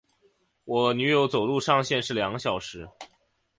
[0.63, 2.89] 我女友走路上限是两小时